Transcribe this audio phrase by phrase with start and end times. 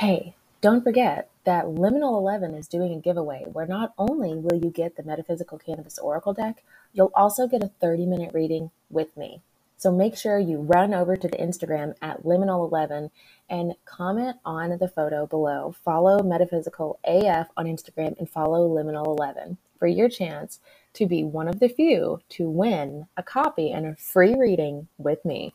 [0.00, 4.68] Hey, don't forget that Liminal 11 is doing a giveaway where not only will you
[4.68, 6.62] get the Metaphysical Cannabis Oracle deck,
[6.92, 9.40] you'll also get a 30 minute reading with me.
[9.78, 13.08] So make sure you run over to the Instagram at Liminal11
[13.48, 15.74] and comment on the photo below.
[15.82, 20.60] Follow Metaphysical AF on Instagram and follow Liminal11 for your chance
[20.92, 25.24] to be one of the few to win a copy and a free reading with
[25.24, 25.54] me.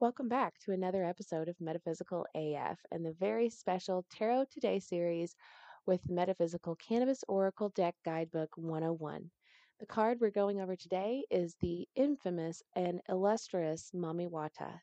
[0.00, 5.36] Welcome back to another episode of Metaphysical AF and the very special Tarot Today series
[5.84, 9.30] with Metaphysical Cannabis Oracle Deck Guidebook 101.
[9.78, 14.80] The card we're going over today is the infamous and illustrious Mami Wata.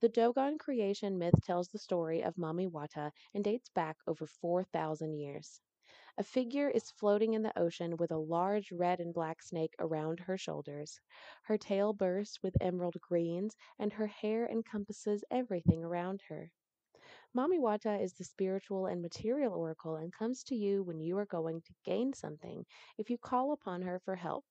[0.00, 5.18] The Dogon creation myth tells the story of Mami Wata and dates back over 4,000
[5.18, 5.60] years.
[6.18, 10.18] A figure is floating in the ocean with a large red and black snake around
[10.20, 10.98] her shoulders.
[11.42, 16.52] Her tail bursts with emerald greens, and her hair encompasses everything around her.
[17.34, 21.26] Mami Wata is the spiritual and material oracle and comes to you when you are
[21.26, 22.64] going to gain something
[22.96, 24.46] if you call upon her for help.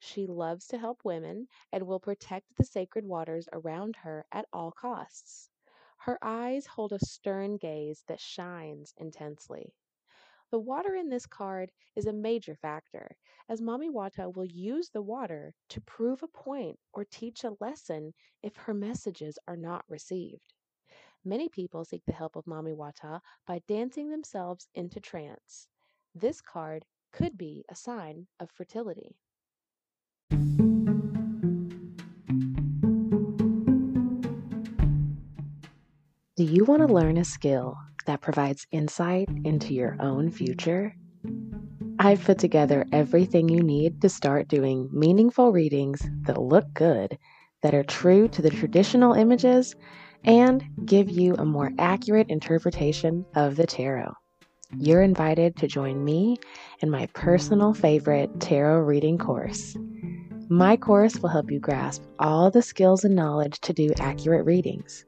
[0.00, 4.72] She loves to help women and will protect the sacred waters around her at all
[4.72, 5.50] costs.
[5.98, 9.72] Her eyes hold a stern gaze that shines intensely.
[10.52, 13.16] The water in this card is a major factor,
[13.48, 18.14] as Mami Wata will use the water to prove a point or teach a lesson
[18.44, 20.54] if her messages are not received.
[21.24, 25.66] Many people seek the help of Mami Wata by dancing themselves into trance.
[26.14, 29.16] This card could be a sign of fertility.
[36.36, 40.94] Do you want to learn a skill that provides insight into your own future?
[41.98, 47.18] I've put together everything you need to start doing meaningful readings that look good,
[47.62, 49.74] that are true to the traditional images,
[50.24, 54.12] and give you a more accurate interpretation of the tarot.
[54.76, 56.36] You're invited to join me
[56.80, 59.76] in my personal favorite tarot reading course.
[60.48, 65.04] My course will help you grasp all the skills and knowledge to do accurate readings.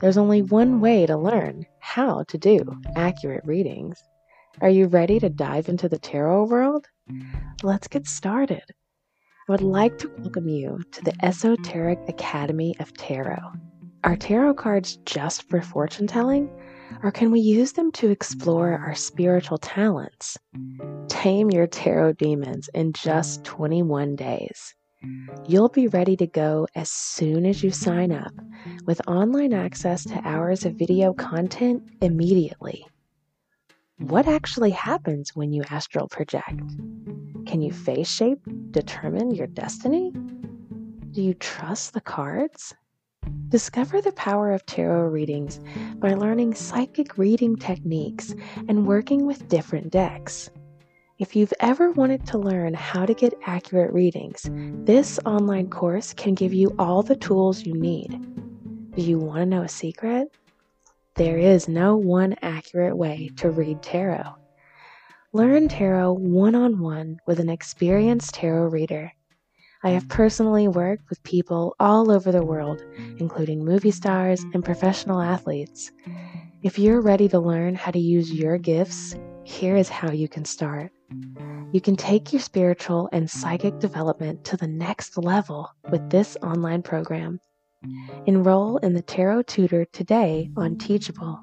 [0.00, 2.60] There's only one way to learn how to do
[2.94, 4.00] accurate readings.
[4.60, 6.86] Are you ready to dive into the tarot world?
[7.64, 8.62] Let's get started.
[9.48, 13.54] I would like to welcome you to the Esoteric Academy of Tarot.
[14.04, 16.48] Are tarot cards just for fortune telling?
[17.02, 20.38] Or can we use them to explore our spiritual talents?
[21.08, 24.76] Tame your tarot demons in just 21 days.
[25.46, 28.32] You'll be ready to go as soon as you sign up
[28.84, 32.84] with online access to hours of video content immediately.
[33.98, 36.60] What actually happens when you astral project?
[37.46, 40.12] Can you face shape determine your destiny?
[41.12, 42.74] Do you trust the cards?
[43.48, 45.60] Discover the power of tarot readings
[45.96, 48.34] by learning psychic reading techniques
[48.68, 50.50] and working with different decks.
[51.18, 54.48] If you've ever wanted to learn how to get accurate readings,
[54.84, 58.24] this online course can give you all the tools you need.
[58.94, 60.28] Do you want to know a secret?
[61.16, 64.36] There is no one accurate way to read tarot.
[65.32, 69.12] Learn tarot one on one with an experienced tarot reader.
[69.82, 72.80] I have personally worked with people all over the world,
[73.18, 75.90] including movie stars and professional athletes.
[76.62, 80.44] If you're ready to learn how to use your gifts, here is how you can
[80.44, 80.92] start.
[81.72, 86.82] You can take your spiritual and psychic development to the next level with this online
[86.82, 87.40] program.
[88.26, 91.40] Enroll in the Tarot Tutor today on Teachable.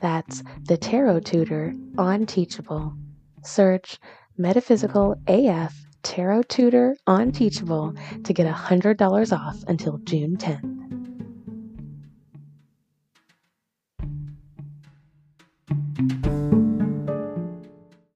[0.00, 2.94] That's the Tarot Tutor on Teachable.
[3.42, 3.98] Search
[4.36, 10.73] Metaphysical AF Tarot Tutor on Teachable to get $100 off until June 10th.